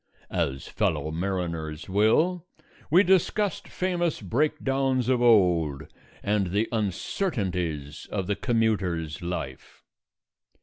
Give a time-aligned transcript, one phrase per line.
[0.31, 2.47] As fellow mariners will,
[2.89, 5.85] we discussed famous breakdowns of old
[6.23, 9.83] and the uncertainties of the commuter's life.